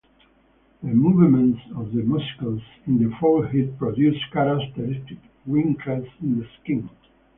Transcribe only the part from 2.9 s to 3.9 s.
the forehead